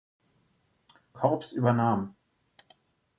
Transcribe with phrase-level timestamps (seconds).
[1.13, 2.15] Korps übernahm.